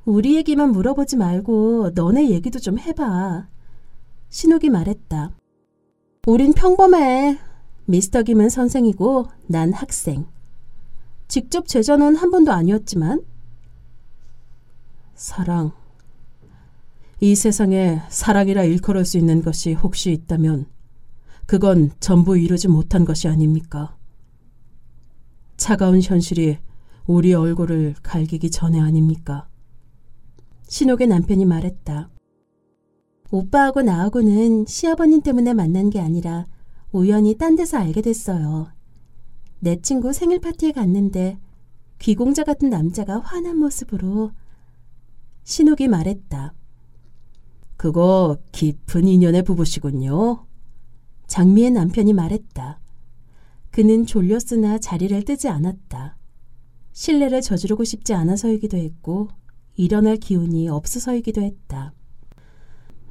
우리 0.06 0.36
얘기만 0.36 0.72
물어보지 0.72 1.18
말고 1.18 1.92
너네 1.96 2.30
얘기도 2.30 2.60
좀 2.60 2.78
해봐. 2.78 3.48
신욱이 4.30 4.70
말했다. 4.70 5.32
우린 6.28 6.54
평범해. 6.54 7.47
미스터 7.90 8.24
김은 8.24 8.50
선생이고 8.50 9.28
난 9.48 9.72
학생. 9.72 10.26
직접 11.30 11.68
제자는 11.68 12.18
한 12.18 12.32
번도 12.32 12.52
아니었지만 12.52 13.24
사랑. 15.16 15.72
이 17.22 17.34
세상에 17.34 18.02
사랑이라 18.10 18.66
일컬을 18.66 19.06
수 19.06 19.18
있는 19.18 19.42
것이 19.42 19.72
혹시 19.72 20.12
있다면 20.12 20.66
그건 21.46 21.92
전부 22.02 22.38
이루지 22.38 22.68
못한 22.68 23.06
것이 23.06 23.30
아닙니까? 23.30 23.96
차가운 25.56 26.02
현실이 26.02 26.58
우리 27.06 27.34
얼굴을 27.34 27.96
갈기기 28.04 28.52
전에 28.52 28.82
아닙니까? 28.82 29.48
신옥의 30.68 31.08
남편이 31.08 31.46
말했다. 31.46 32.10
오빠하고 33.32 33.82
나하고는 33.82 34.66
시아버님 34.66 35.22
때문에 35.22 35.54
만난 35.54 35.90
게 35.90 36.02
아니라 36.02 36.46
우연히 36.92 37.36
딴 37.36 37.56
데서 37.56 37.78
알게 37.78 38.02
됐어요. 38.02 38.72
내 39.60 39.82
친구 39.82 40.14
생일 40.14 40.40
파티에 40.40 40.72
갔는데 40.72 41.40
귀공자 42.00 42.44
같은 42.44 42.70
남자가 42.70 43.20
화난 43.20 43.58
모습으로 43.58 44.32
신욱이 45.44 45.88
말했다. 45.88 46.54
그거 47.76 48.38
깊은 48.52 49.08
인연의 49.08 49.44
부부시군요. 49.44 50.46
장미의 51.28 51.72
남편이 51.72 52.14
말했다. 52.14 52.80
그는 53.72 54.06
졸렸으나 54.06 54.80
자리를 54.80 55.24
뜨지 55.26 55.50
않았다. 55.50 56.18
신뢰를 56.94 57.42
저지르고 57.42 57.84
싶지 57.84 58.14
않아서이기도 58.14 58.78
했고 58.78 59.28
일어날 59.76 60.18
기운이 60.18 60.70
없어서이기도 60.70 61.42
했다. 61.42 61.94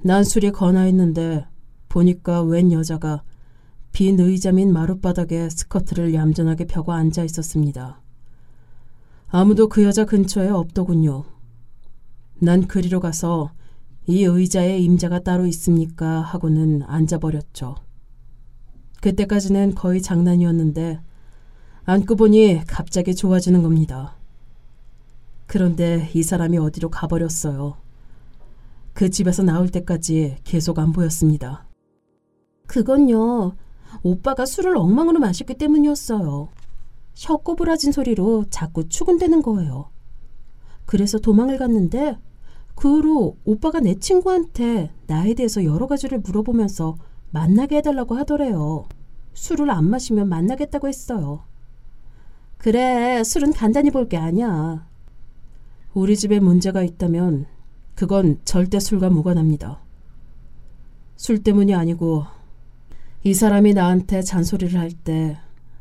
난 0.03 0.25
술이 0.25 0.51
거나했는데 0.51 1.47
보니까 1.89 2.43
웬 2.43 2.73
여자가 2.73 3.23
빈 3.97 4.21
의자 4.21 4.53
및 4.53 4.67
마룻바닥에 4.67 5.49
스커트를 5.49 6.13
얌전하게 6.13 6.67
펴고 6.67 6.93
앉아 6.93 7.25
있었습니다. 7.25 8.03
아무도 9.29 9.71
그 9.71 9.85
여자 9.85 10.05
근처에 10.05 10.51
없더군요. 10.51 11.25
난 12.39 12.67
그리로 12.67 13.01
가서 13.01 13.53
이 14.07 14.23
의자에 14.25 14.81
임자가 14.81 15.21
따로 15.21 15.47
있습니까? 15.47 16.21
하고는 16.21 16.83
앉아버렸죠. 16.83 17.77
그때까지는 19.01 19.75
거의 19.75 20.03
장난이었는데 20.03 21.01
앉고 21.87 22.17
보니 22.17 22.65
갑자기 22.67 23.15
좋아지는 23.15 23.63
겁니다. 23.63 24.15
그런데 25.47 26.11
이 26.13 26.23
사람이 26.23 26.59
어디로 26.59 26.91
가버렸어요. 26.91 27.79
그 28.93 29.09
집에서 29.09 29.43
나올 29.43 29.71
때까지 29.71 30.37
계속 30.45 30.81
안 30.81 30.93
보였습니다. 30.93 31.67
그건요. 32.67 33.57
오빠가 34.03 34.47
술을 34.47 34.77
엉망으로 34.77 35.19
마셨기 35.19 35.55
때문이었어요. 35.55 36.49
혀 37.15 37.37
꼬부라진 37.37 37.93
소리로 37.93 38.45
자꾸 38.51 38.89
추근대는 38.89 39.43
거예요. 39.43 39.91
그래서 40.85 41.19
도망을 41.19 41.59
갔는데 41.59 42.19
그 42.75 42.89
후로 42.97 43.37
오빠가 43.45 43.81
내 43.81 43.95
친구한테 43.99 44.93
나에 45.07 45.35
대해서 45.35 45.65
여러 45.65 45.87
가지를 45.87 46.19
물어보면서 46.21 46.97
만나게 47.31 47.77
해달라고 47.79 48.15
하더래요. 48.17 48.85
술을 49.35 49.71
안 49.71 49.89
마시면 49.89 50.29
만나겠다고 50.29 50.89
했어요. 50.89 51.45
그래, 52.59 53.23
술은 53.25 53.53
간단히 53.53 53.91
볼 53.91 54.09
게 54.09 54.17
아니야. 54.17 54.87
우리 55.95 56.17
집에 56.17 56.41
문제가 56.41 56.83
있다면 56.83 57.47
그건 57.95 58.39
절대 58.45 58.79
술과 58.79 59.09
무관합니다. 59.11 59.81
술 61.17 61.43
때문이 61.43 61.75
아니고 61.75 62.25
이 63.27 63.35
사람이 63.35 63.75
나한테 63.75 64.23
잔소리를 64.23 64.79
할 64.79 64.93
때 64.93 65.37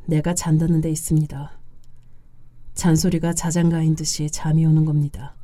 내가 0.08 0.34
잔다는 0.34 0.82
데 0.82 0.90
있습니다. 0.90 1.52
잔소리가 2.74 3.34
자장가인 3.34 3.96
듯이 3.96 4.32
잠이 4.32 4.66
오는 4.66 4.84
겁니다. 4.84 5.36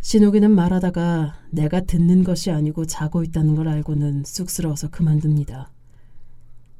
신욱이는 0.00 0.50
말하다가 0.50 1.36
내가 1.50 1.82
듣는 1.82 2.24
것이 2.24 2.50
아니고 2.50 2.86
자고 2.86 3.22
있다는 3.22 3.54
걸 3.54 3.68
알고는 3.68 4.24
쑥스러워서 4.26 4.90
그만둡니다. 4.90 5.70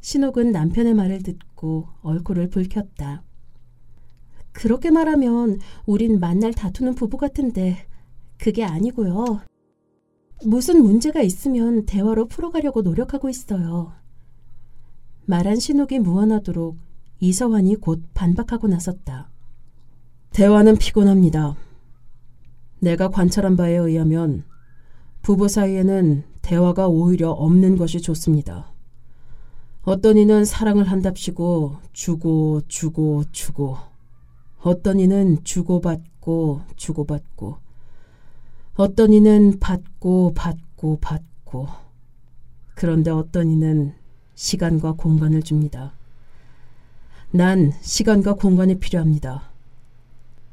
신욱은 0.00 0.50
남편의 0.50 0.94
말을 0.94 1.22
듣고 1.22 1.86
얼굴을 2.02 2.50
붉혔다. 2.50 3.22
그렇게 4.50 4.90
말하면 4.90 5.60
우린 5.86 6.18
만날 6.18 6.52
다투는 6.52 6.96
부부 6.96 7.16
같은데 7.16 7.86
그게 8.38 8.64
아니고요. 8.64 9.40
무슨 10.44 10.82
문제가 10.82 11.22
있으면 11.22 11.86
대화로 11.86 12.26
풀어가려고 12.26 12.82
노력하고 12.82 13.28
있어요. 13.28 13.99
말한 15.30 15.60
신욱이 15.60 16.00
무한하도록 16.00 16.76
이서환이 17.20 17.76
곧 17.76 18.02
반박하고 18.14 18.66
나섰다. 18.66 19.30
대화는 20.32 20.76
피곤합니다. 20.76 21.54
내가 22.80 23.06
관찰한 23.10 23.56
바에 23.56 23.76
의하면 23.76 24.42
부부 25.22 25.46
사이에는 25.46 26.24
대화가 26.42 26.88
오히려 26.88 27.30
없는 27.30 27.76
것이 27.76 28.00
좋습니다. 28.00 28.72
어떤 29.82 30.16
이는 30.18 30.44
사랑을 30.44 30.82
한답시고 30.82 31.76
주고 31.92 32.62
주고 32.66 33.22
주고 33.30 33.76
어떤 34.62 34.98
이는 34.98 35.38
주고받고 35.44 36.62
주고받고 36.74 37.56
어떤 38.74 39.12
이는 39.12 39.60
받고 39.60 40.32
받고 40.34 40.98
받고 41.00 41.68
그런데 42.74 43.12
어떤 43.12 43.48
이는 43.48 43.99
시간과 44.40 44.92
공간을 44.92 45.42
줍니다. 45.42 45.92
난 47.30 47.74
시간과 47.82 48.36
공간이 48.36 48.80
필요합니다. 48.80 49.42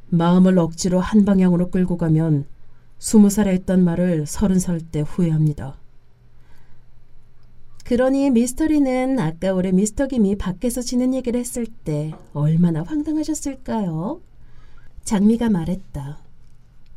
마음을 0.09 0.59
억지로 0.59 0.99
한 0.99 1.23
방향으로 1.23 1.69
끌고 1.69 1.95
가면 1.95 2.45
스무 2.99 3.29
살에 3.29 3.53
했던 3.53 3.85
말을 3.85 4.25
서른 4.25 4.59
살 4.59 4.81
때 4.81 4.99
후회합니다. 4.99 5.77
그러니 7.85 8.29
미스터리는 8.31 9.19
아까 9.19 9.53
우리 9.53 9.71
미스터 9.71 10.07
김이 10.07 10.35
밖에서 10.35 10.81
지는 10.81 11.13
얘기를 11.13 11.39
했을 11.39 11.65
때 11.65 12.13
얼마나 12.33 12.83
황당하셨을까요? 12.83 14.19
장미가 15.05 15.49
말했다. 15.49 16.19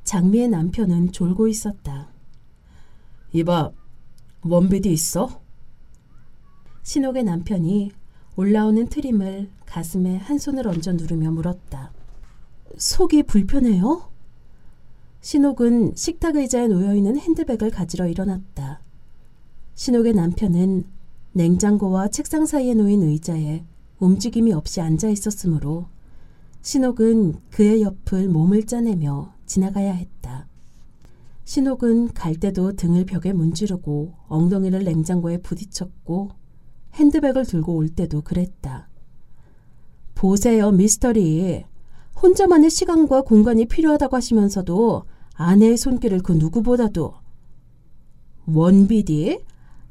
장미의 0.03 0.49
남편은 0.49 1.13
졸고 1.13 1.47
있었다. 1.47 2.09
이봐, 3.33 3.71
원비디 4.43 4.91
있어? 4.91 5.40
신옥의 6.83 7.25
남편이 7.25 7.93
올라오는 8.37 8.89
트림을 8.89 9.49
가슴에 9.67 10.17
한 10.17 10.39
손을 10.39 10.67
얹어 10.67 10.93
누르며 10.95 11.31
물었다. 11.31 11.93
속이 12.77 13.25
불편해요? 13.25 14.09
신옥은 15.21 15.95
식탁 15.97 16.37
의자에 16.37 16.69
놓여있는 16.69 17.19
핸드백을 17.19 17.71
가지러 17.71 18.09
일어났다. 18.09 18.81
신옥의 19.75 20.15
남편은 20.15 20.85
냉장고와 21.33 22.09
책상 22.09 22.47
사이에 22.47 22.75
놓인 22.75 23.03
의자에 23.03 23.65
움직임이 23.99 24.53
없이 24.53 24.81
앉아 24.81 25.11
있었으므로 25.11 25.87
신옥은 26.63 27.35
그의 27.51 27.83
옆을 27.83 28.29
몸을 28.29 28.65
짜내며 28.67 29.35
지나가야 29.47 29.93
했다. 29.93 30.47
신옥은 31.45 32.15
갈 32.15 32.37
때도 32.37 32.73
등을 32.73 33.05
벽에 33.05 33.33
문지르고 33.33 34.15
엉덩이를 34.29 34.85
냉장고에 34.85 35.39
부딪혔고 35.39 36.40
핸드백을 36.95 37.45
들고 37.45 37.75
올 37.75 37.89
때도 37.89 38.23
그랬다. 38.23 38.89
보세요, 40.15 40.71
미스터리. 40.71 41.65
혼자만의 42.23 42.71
시간과 42.71 43.23
공간이 43.23 43.67
필요하다고 43.67 44.17
하시면서도 44.17 45.05
아내의 45.35 45.79
손길을 45.79 46.23
그 46.23 46.33
누구보다도 46.33 47.15
원비디? 48.47 49.43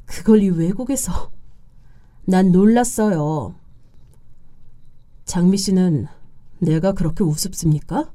그걸 0.06 0.44
이 0.44 0.50
외국에서 0.50 1.32
난 2.26 2.52
놀랐어요. 2.52 3.56
장미 5.26 5.58
씨는 5.58 6.08
내가 6.60 6.94
그렇게 6.94 7.24
우습습니까? 7.24 8.12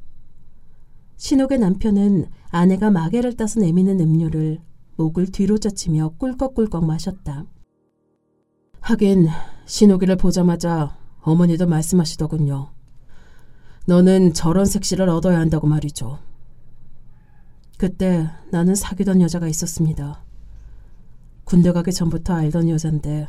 신옥의 1.17 1.59
남편은 1.59 2.27
아내가 2.51 2.91
마개를 2.91 3.37
따서 3.37 3.61
내미는 3.61 4.01
음료를 4.01 4.61
목을 4.97 5.33
뒤로 5.33 5.59
젖히며 5.59 6.15
꿀꺽꿀꺽 6.19 6.85
마셨다. 6.85 7.47
하긴 8.85 9.29
신옥이를 9.65 10.17
보자마자 10.17 10.95
어머니도 11.23 11.67
말씀하시더군요. 11.67 12.69
너는 13.87 14.35
저런 14.35 14.67
색시를 14.67 15.09
얻어야 15.09 15.39
한다고 15.39 15.67
말이죠. 15.67 16.19
그때 17.79 18.29
나는 18.51 18.75
사귀던 18.75 19.23
여자가 19.23 19.49
있었습니다. 19.49 20.23
군대 21.45 21.73
가기 21.73 21.95
전부터 21.95 22.35
알던 22.35 22.69
여잔데 22.69 23.29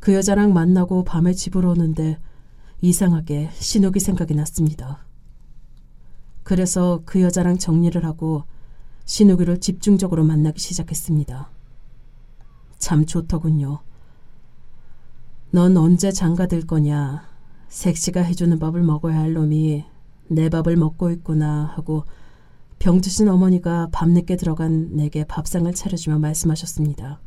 그 0.00 0.12
여자랑 0.12 0.52
만나고 0.52 1.04
밤에 1.04 1.32
집으로 1.32 1.70
오는데 1.70 2.18
이상하게 2.82 3.48
신옥이 3.54 4.00
생각이 4.00 4.34
났습니다. 4.34 5.06
그래서 6.42 7.00
그 7.06 7.22
여자랑 7.22 7.56
정리를 7.56 8.04
하고 8.04 8.44
신욱이를 9.06 9.60
집중적으로 9.60 10.24
만나기 10.24 10.60
시작했습니다. 10.60 11.48
참 12.76 13.06
좋더군요. 13.06 13.80
넌 15.54 15.76
언제 15.76 16.10
장가들 16.10 16.66
거냐. 16.66 17.28
색시가 17.68 18.22
해주는 18.22 18.58
밥을 18.58 18.82
먹어야 18.82 19.18
할 19.18 19.34
놈이 19.34 19.84
내 20.28 20.48
밥을 20.48 20.76
먹고 20.76 21.10
있구나 21.10 21.70
하고 21.76 22.04
병드신 22.78 23.28
어머니가 23.28 23.90
밤늦게 23.92 24.36
들어간 24.36 24.96
내게 24.96 25.24
밥상을 25.24 25.70
차려주며 25.74 26.20
말씀하셨습니다. 26.20 27.20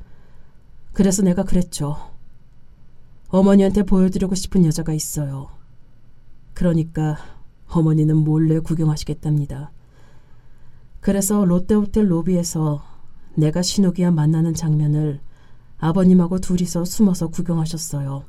그래서 0.94 1.22
내가 1.22 1.44
그랬죠. 1.44 1.98
어머니한테 3.28 3.84
보여드리고 3.84 4.34
싶은 4.34 4.66
여자가 4.66 4.92
있어요. 4.94 5.50
그러니까 6.56 7.18
어머니는 7.68 8.18
몰래 8.18 8.58
구경하시겠답니다. 8.58 9.72
그래서 11.00 11.46
롯데호텔 11.46 12.10
로비에서 12.10 12.82
내가 13.36 13.62
신욱이와 13.62 14.10
만나는 14.10 14.56
장면을 14.56 15.20
아버님하고 15.86 16.40
둘이서 16.40 16.84
숨어서 16.84 17.28
구경하셨어요. 17.28 18.24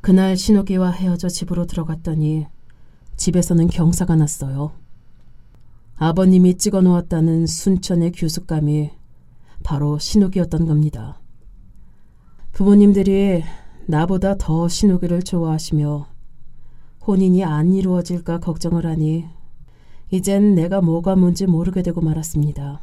그날 0.00 0.36
신욱이와 0.36 0.92
헤어져 0.92 1.28
집으로 1.28 1.66
들어갔더니 1.66 2.46
집에서는 3.16 3.66
경사가 3.66 4.14
났어요. 4.14 4.72
아버님이 5.96 6.56
찍어 6.56 6.82
놓았다는 6.82 7.46
순천의 7.46 8.12
규숙감이 8.12 8.90
바로 9.64 9.98
신욱이었던 9.98 10.66
겁니다. 10.66 11.20
부모님들이 12.52 13.42
나보다 13.86 14.36
더 14.36 14.68
신욱이를 14.68 15.24
좋아하시며 15.24 16.06
혼인이 17.06 17.42
안 17.42 17.72
이루어질까 17.72 18.38
걱정을 18.38 18.86
하니 18.86 19.26
이젠 20.12 20.54
내가 20.54 20.80
뭐가 20.80 21.16
뭔지 21.16 21.46
모르게 21.46 21.82
되고 21.82 22.00
말았습니다. 22.00 22.80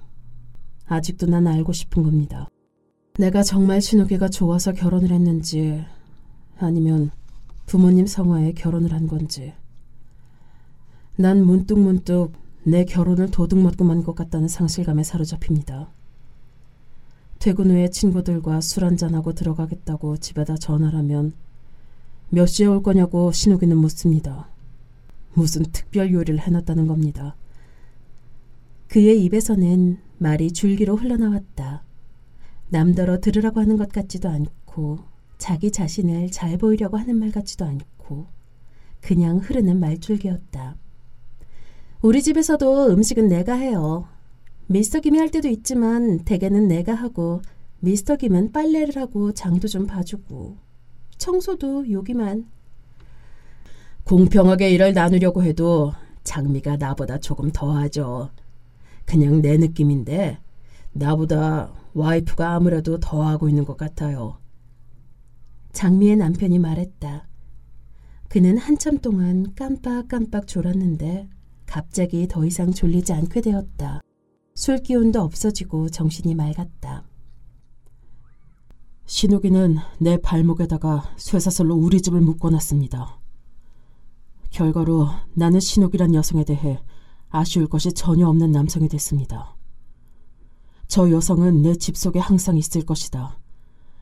아직도 0.85 1.27
난 1.27 1.47
알고 1.47 1.71
싶은 1.71 2.03
겁니다. 2.03 2.49
내가 3.17 3.43
정말 3.43 3.81
신욱이가 3.81 4.29
좋아서 4.29 4.71
결혼을 4.71 5.11
했는지 5.11 5.83
아니면 6.57 7.11
부모님 7.65 8.07
성화에 8.07 8.53
결혼을 8.53 8.93
한 8.93 9.07
건지 9.07 9.53
난 11.17 11.45
문득문득 11.45 12.31
내 12.63 12.85
결혼을 12.85 13.29
도둑맞고 13.31 13.83
만 13.83 14.03
것 14.03 14.15
같다는 14.15 14.47
상실감에 14.47 15.03
사로잡힙니다. 15.03 15.89
퇴근 17.39 17.71
후에 17.71 17.89
친구들과 17.89 18.61
술 18.61 18.85
한잔하고 18.85 19.33
들어가겠다고 19.33 20.17
집에다 20.17 20.55
전화를 20.57 20.97
하면 20.99 21.33
몇 22.29 22.45
시에 22.45 22.67
올 22.67 22.81
거냐고 22.83 23.31
신욱이는 23.31 23.75
묻습니다. 23.77 24.47
무슨 25.33 25.63
특별 25.63 26.13
요리를 26.13 26.39
해놨다는 26.39 26.87
겁니다. 26.87 27.35
그의 28.87 29.23
입에서는 29.23 29.97
말이 30.17 30.51
줄기로 30.51 30.95
흘러나왔다. 30.95 31.83
남더러 32.71 33.19
들으라고 33.19 33.59
하는 33.59 33.77
것 33.77 33.89
같지도 33.89 34.29
않고 34.29 34.99
자기 35.37 35.71
자신을 35.71 36.31
잘 36.31 36.57
보이려고 36.57 36.97
하는 36.97 37.17
말 37.17 37.31
같지도 37.31 37.65
않고 37.65 38.27
그냥 39.01 39.39
흐르는 39.39 39.79
말줄기였다. 39.79 40.77
우리 42.01 42.21
집에서도 42.21 42.87
음식은 42.87 43.27
내가 43.27 43.55
해요. 43.55 44.07
미스터 44.67 45.01
김이 45.01 45.17
할 45.17 45.29
때도 45.29 45.49
있지만 45.49 46.19
대개는 46.19 46.69
내가 46.69 46.93
하고 46.93 47.41
미스터 47.81 48.15
김은 48.15 48.53
빨래를 48.53 48.95
하고 48.95 49.33
장도 49.33 49.67
좀 49.67 49.85
봐주고 49.85 50.55
청소도 51.17 51.91
여기만 51.91 52.47
공평하게 54.05 54.69
일을 54.71 54.93
나누려고 54.93 55.43
해도 55.43 55.91
장미가 56.23 56.77
나보다 56.77 57.17
조금 57.17 57.51
더 57.51 57.71
하죠. 57.73 58.29
그냥 59.05 59.41
내 59.41 59.57
느낌인데 59.57 60.37
나보다 60.93 61.80
와이프가 61.93 62.53
아무래도 62.53 62.99
더 62.99 63.23
하고 63.23 63.49
있는 63.49 63.65
것 63.65 63.77
같아요. 63.77 64.37
장미의 65.73 66.17
남편이 66.17 66.59
말했다. 66.59 67.27
그는 68.27 68.57
한참 68.57 68.99
동안 68.99 69.53
깜빡깜빡 69.55 70.47
졸았는데 70.47 71.29
갑자기 71.65 72.27
더 72.27 72.45
이상 72.45 72.71
졸리지 72.71 73.13
않게 73.13 73.41
되었다. 73.41 74.01
술 74.55 74.77
기운도 74.77 75.21
없어지고 75.21 75.89
정신이 75.89 76.35
맑았다. 76.35 77.03
신욱이는 79.05 79.77
내 79.99 80.17
발목에다가 80.17 81.13
쇠사슬로 81.17 81.75
우리 81.75 82.01
집을 82.01 82.21
묶어놨습니다. 82.21 83.19
결과로 84.49 85.07
나는 85.33 85.59
신욱이란 85.59 86.13
여성에 86.13 86.43
대해 86.45 86.79
아쉬울 87.29 87.67
것이 87.67 87.93
전혀 87.93 88.27
없는 88.27 88.51
남성이 88.51 88.87
됐습니다. 88.87 89.55
저 90.91 91.09
여성은 91.09 91.61
내 91.61 91.73
집 91.75 91.95
속에 91.95 92.19
항상 92.19 92.57
있을 92.57 92.85
것이다. 92.85 93.37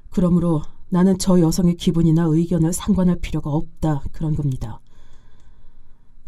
그러므로 0.10 0.64
나는 0.90 1.20
저 1.20 1.40
여성의 1.40 1.76
기분이나 1.76 2.24
의견을 2.24 2.74
상관할 2.74 3.20
필요가 3.20 3.52
없다. 3.52 4.02
그런 4.12 4.36
겁니다. 4.36 4.80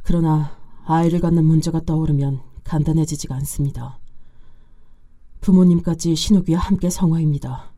그러나 0.04 0.56
아이를 0.86 1.19
갖는 1.19 1.45
문제가 1.45 1.82
떠오르면 1.84 2.41
간단해지지가 2.63 3.34
않습니다. 3.38 3.97
부모님까지 5.39 6.15
신우기와 6.15 6.60
함께 6.60 6.91
성화입니다. 6.91 7.71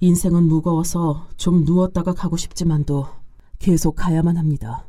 인생은 0.00 0.44
무거워서 0.44 1.28
좀 1.36 1.64
누웠다가 1.64 2.14
가고 2.14 2.38
싶지만도 2.38 3.08
계속 3.58 3.94
가야만 3.96 4.38
합니다. 4.38 4.86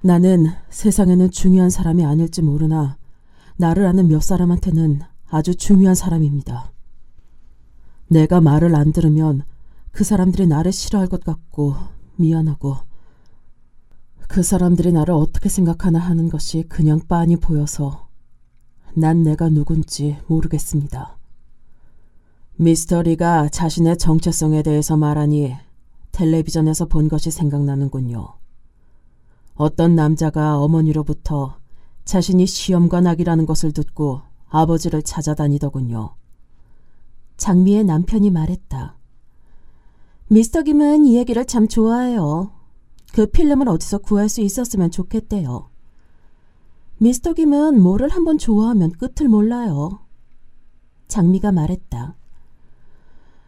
나는 0.00 0.46
세상에는 0.70 1.30
중요한 1.32 1.68
사람이 1.68 2.02
아닐지 2.02 2.40
모르나 2.40 2.96
나를 3.58 3.84
아는 3.84 4.08
몇 4.08 4.22
사람한테는 4.22 5.02
아주 5.30 5.54
중요한 5.54 5.94
사람입니다. 5.94 6.72
내가 8.08 8.40
말을 8.40 8.74
안 8.74 8.92
들으면 8.92 9.44
그 9.92 10.02
사람들이 10.02 10.46
나를 10.48 10.72
싫어할 10.72 11.06
것 11.06 11.22
같고 11.22 11.76
미안하고 12.16 12.76
그 14.26 14.42
사람들이 14.42 14.92
나를 14.92 15.14
어떻게 15.14 15.48
생각하나 15.48 15.98
하는 15.98 16.28
것이 16.28 16.64
그냥 16.68 17.00
빤히 17.08 17.36
보여서 17.36 18.08
난 18.94 19.22
내가 19.22 19.48
누군지 19.48 20.18
모르겠습니다. 20.26 21.16
미스터 22.56 23.02
리가 23.02 23.48
자신의 23.48 23.98
정체성에 23.98 24.62
대해서 24.62 24.96
말하니 24.96 25.56
텔레비전에서 26.12 26.86
본 26.86 27.08
것이 27.08 27.30
생각나는군요. 27.30 28.34
어떤 29.54 29.94
남자가 29.94 30.58
어머니로부터 30.58 31.58
자신이 32.04 32.46
시험관 32.46 33.06
아기라는 33.06 33.46
것을 33.46 33.72
듣고 33.72 34.22
아버지를 34.50 35.02
찾아다니더군요. 35.02 36.14
장미의 37.36 37.84
남편이 37.84 38.30
말했다. 38.30 38.96
미스터 40.28 40.62
김은 40.62 41.06
이 41.06 41.16
얘기를 41.16 41.44
참 41.44 41.66
좋아해요. 41.66 42.52
그 43.12 43.26
필름을 43.26 43.68
어디서 43.68 43.98
구할 43.98 44.28
수 44.28 44.40
있었으면 44.42 44.90
좋겠대요. 44.90 45.68
미스터 46.98 47.32
김은 47.32 47.80
뭐를 47.80 48.10
한번 48.10 48.38
좋아하면 48.38 48.92
끝을 48.92 49.28
몰라요. 49.28 50.00
장미가 51.08 51.50
말했다. 51.50 52.14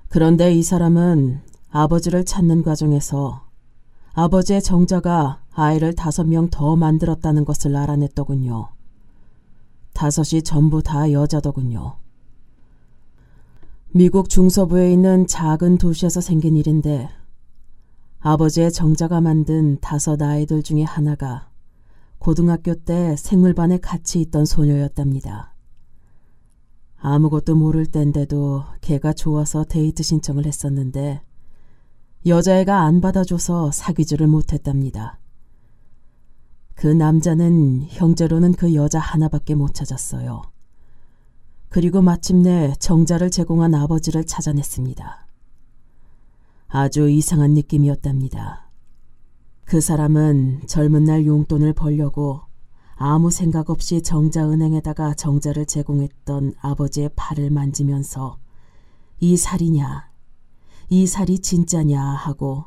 그런데 0.08 0.54
이 0.54 0.62
사람은 0.62 1.40
아버지를 1.70 2.24
찾는 2.24 2.62
과정에서 2.62 3.46
아버지의 4.14 4.62
정자가 4.62 5.42
아이를 5.52 5.94
다섯 5.94 6.24
명 6.24 6.48
더 6.50 6.76
만들었다는 6.76 7.44
것을 7.44 7.76
알아냈더군요. 7.76 8.68
다섯이 9.92 10.42
전부 10.42 10.82
다 10.82 11.12
여자더군요. 11.12 11.98
미국 13.92 14.28
중서부에 14.28 14.92
있는 14.92 15.26
작은 15.26 15.78
도시에서 15.78 16.20
생긴 16.20 16.56
일인데 16.56 17.10
아버지의 18.20 18.72
정자가 18.72 19.20
만든 19.20 19.78
다섯 19.80 20.22
아이들 20.22 20.62
중에 20.62 20.82
하나가 20.82 21.50
고등학교 22.18 22.74
때 22.74 23.16
생물반에 23.16 23.78
같이 23.78 24.20
있던 24.20 24.44
소녀였답니다. 24.44 25.52
아무것도 26.98 27.56
모를 27.56 27.84
땐데도 27.84 28.62
걔가 28.80 29.12
좋아서 29.12 29.64
데이트 29.64 30.04
신청을 30.04 30.46
했었는데 30.46 31.20
여자애가 32.24 32.82
안 32.82 33.00
받아줘서 33.00 33.72
사귀지를 33.72 34.28
못했답니다. 34.28 35.18
그 36.74 36.86
남자는 36.86 37.86
형제로는 37.88 38.54
그 38.54 38.74
여자 38.74 38.98
하나밖에 38.98 39.54
못 39.54 39.74
찾았어요. 39.74 40.42
그리고 41.68 42.02
마침내 42.02 42.74
정자를 42.78 43.30
제공한 43.30 43.74
아버지를 43.74 44.24
찾아냈습니다. 44.24 45.26
아주 46.68 47.08
이상한 47.08 47.52
느낌이었답니다. 47.52 48.70
그 49.64 49.80
사람은 49.80 50.62
젊은 50.66 51.04
날 51.04 51.26
용돈을 51.26 51.72
벌려고 51.72 52.42
아무 52.94 53.30
생각 53.30 53.70
없이 53.70 54.02
정자은행에다가 54.02 55.14
정자를 55.14 55.66
제공했던 55.66 56.54
아버지의 56.60 57.10
팔을 57.16 57.50
만지면서 57.50 58.38
이 59.20 59.36
살이냐, 59.36 60.10
이 60.88 61.06
살이 61.06 61.38
진짜냐 61.38 62.02
하고 62.02 62.64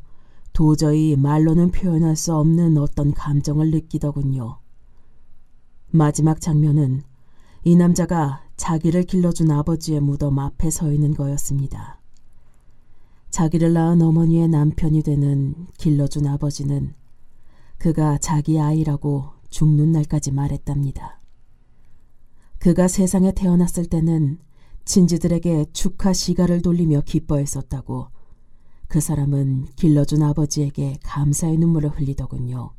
도저히 0.55 1.17
말로는 1.17 1.71
표현할 1.71 2.15
수 2.15 2.33
없는 2.33 2.77
어떤 2.77 3.13
감정을 3.13 3.71
느끼더군요. 3.71 4.57
마지막 5.91 6.39
장면은 6.39 7.03
이 7.65 7.75
남자가 7.75 8.41
자기를 8.55 9.03
길러준 9.03 9.51
아버지의 9.51 9.99
무덤 9.99 10.39
앞에 10.39 10.69
서 10.69 10.93
있는 10.93 11.13
거였습니다. 11.13 11.99
자기를 13.31 13.73
낳은 13.73 14.01
어머니의 14.01 14.47
남편이 14.47 15.03
되는 15.03 15.67
길러준 15.77 16.25
아버지는 16.25 16.93
그가 17.77 18.17
자기 18.17 18.57
아이라고 18.57 19.31
죽는 19.49 19.91
날까지 19.91 20.31
말했답니다. 20.31 21.19
그가 22.59 22.87
세상에 22.87 23.33
태어났을 23.33 23.87
때는 23.87 24.39
친지들에게 24.85 25.65
축하 25.73 26.13
시가를 26.13 26.61
돌리며 26.61 27.01
기뻐했었다고 27.01 28.07
그 28.87 28.99
사람은 29.01 29.67
길러준 29.75 30.21
아버지에게 30.23 30.99
감사의 31.03 31.57
눈물을 31.57 31.89
흘리더군요. 31.89 32.71